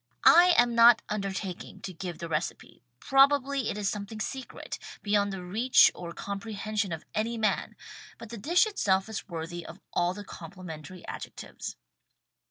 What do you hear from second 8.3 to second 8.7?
the dish